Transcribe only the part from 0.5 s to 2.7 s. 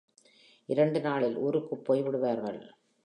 இரண்டு நாளில் ஊருக்குப் போய் விடுவார்கள்.